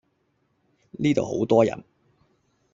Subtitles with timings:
[0.93, 1.83] 呢度好多人